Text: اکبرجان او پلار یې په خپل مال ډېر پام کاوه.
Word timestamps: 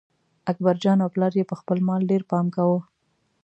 اکبرجان 0.51 0.97
او 1.01 1.09
پلار 1.15 1.33
یې 1.39 1.45
په 1.51 1.55
خپل 1.59 1.77
مال 1.87 2.01
ډېر 2.11 2.21
پام 2.31 2.45
کاوه. 2.55 2.79